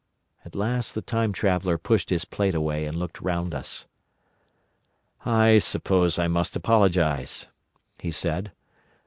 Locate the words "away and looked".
2.55-3.21